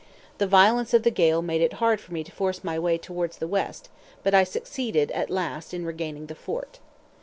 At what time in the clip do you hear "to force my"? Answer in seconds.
2.23-2.79